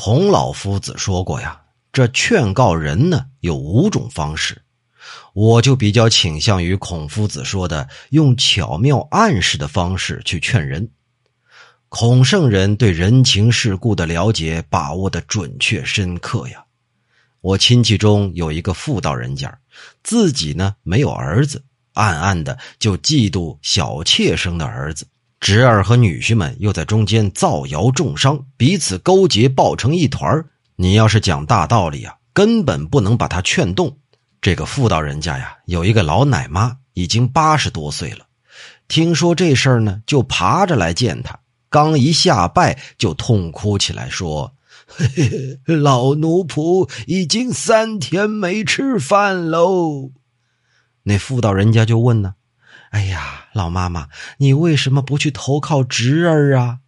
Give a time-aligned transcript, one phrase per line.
[0.00, 1.60] 孔老夫子说过呀，
[1.92, 4.62] 这劝告人呢有五种方式，
[5.34, 10.88] 我就比较倾向于孔夫子说的用巧妙暗示的方式去劝人。
[11.88, 16.64] 孔圣人对人情世故的了解把握的准确深刻呀。
[17.40, 19.52] 我亲戚中有一个妇道人家，
[20.04, 21.60] 自己呢没有儿子，
[21.94, 25.04] 暗暗的就嫉妒小妾生的儿子。
[25.40, 30.44] 侄儿和女婿们又在中间造谣重伤，彼此勾结，抱成一团
[30.76, 33.98] 你要是讲大道理啊，根本不能把他劝动。
[34.40, 38.26] 这个妇道人家呀，有一个老奶妈，已经八十多岁了。
[38.88, 41.38] 听说这事儿呢，就爬着来见他。
[41.68, 44.54] 刚一下拜，就痛哭起来，说
[44.86, 45.06] ：“嘿
[45.64, 50.10] 嘿老奴仆已经三天没吃饭喽。”
[51.04, 52.34] 那妇道人家就问呢。
[52.90, 56.78] 哎呀，老妈妈，你为什么不去投靠侄儿啊？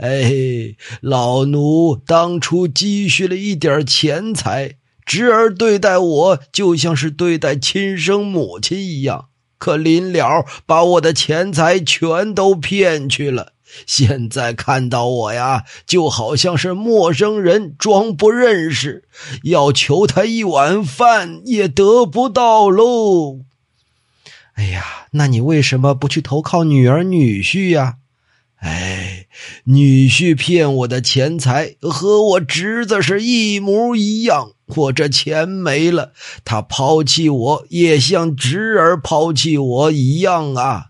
[0.00, 9.28] 哎，老奴当初积蓄了一点钱财，侄儿对待我就像是对待亲生母亲一样。
[9.58, 13.54] 可临了，把我的钱财全都骗去了。
[13.86, 19.08] 现在看到我呀，就好像是陌生人，装不认识，
[19.44, 23.40] 要求他一碗饭也得不到喽。
[24.56, 27.96] 哎呀，那你为什么不去投靠女儿女婿呀？
[28.56, 29.26] 哎，
[29.64, 40.86] 女婿骗我的钱财和我侄子是一模一样，我这钱没了，他抛弃我也像侄儿抛弃我一样啊！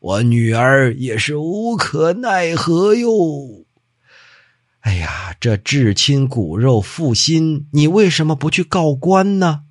[0.00, 3.64] 我女儿也是无可奈何哟。
[4.80, 9.62] 哎呀，这至亲骨肉负心，你为什么不去告官呢？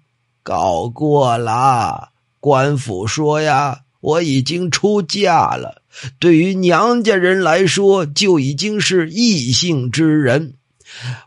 [0.42, 2.10] 告过了。
[2.40, 5.82] 官府说呀，我已经出嫁了，
[6.20, 10.54] 对于娘家人来说就已经是异性之人。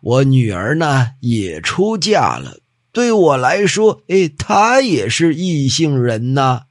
[0.01, 2.59] 我女儿呢也出嫁了，
[2.93, 6.63] 对我来说，哎，她也是异性人呐。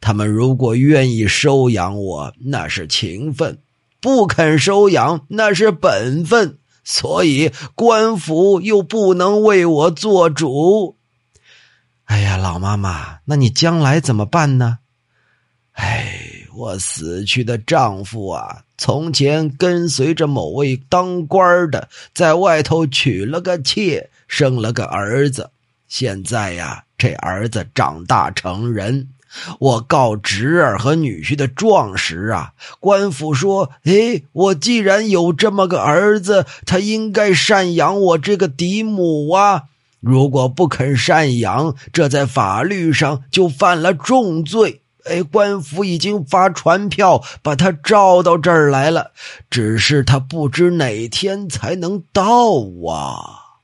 [0.00, 3.54] 他们如果愿意收养我，那是情分；
[4.00, 6.58] 不肯收养，那是本分。
[6.84, 10.96] 所以官府又不能为我做主。
[12.12, 14.80] 哎呀，老妈妈，那你将来怎么办呢？
[15.72, 16.12] 哎，
[16.54, 25.52] 我死去的丈夫啊，从前跟随着某位当官的，在外头娶了个妾，生了个儿子。
[25.88, 29.08] 现在呀，这儿子长大成人，
[29.58, 39.62] 我告侄儿和女婿的状时啊，官府说：“哎，我既然有这么个儿子，他应该赡养我这个嫡母啊。”
[40.02, 44.82] 如果不肯赡养，这在法律上就犯了重罪。
[45.04, 49.12] 哎，官府已经发传票把他召到这儿来了，
[49.48, 52.24] 只是他不知哪天才能到
[52.88, 53.62] 啊！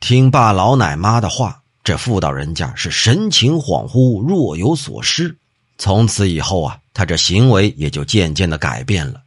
[0.00, 5.36] 听罢老奶妈的话，这妇道人家是神情恍惚，若有所失。
[5.78, 9.22] 从此以后啊，他这行为也就渐渐的改变了。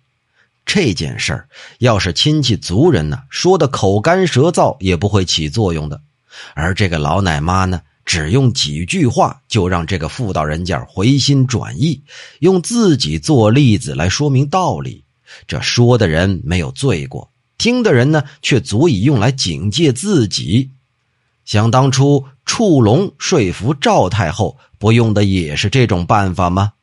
[0.65, 1.49] 这件事儿
[1.79, 6.01] 要是亲戚族人呢说的口干舌燥，也不会起作用的。
[6.53, 12.03] 而这个老奶妈呢，只用几句话就让这个妇道人家回心转意，
[12.39, 15.03] 用自己做例子来说明道理。
[15.47, 20.71] 这说的人没有罪过，听的人呢却足以用来警戒自己。
[21.45, 26.73] 想当初触龙说服赵太后，不用的也是这种办法吗？